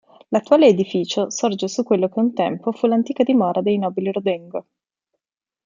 [0.29, 4.65] L'attuale edificio sorge su quello che un tempo fu l'antica dimora dei nobili Rodengo.